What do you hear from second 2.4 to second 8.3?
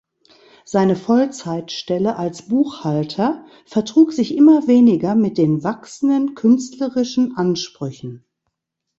Buchhalter vertrug sich immer weniger mit den wachsenden künstlerischen Ansprüchen.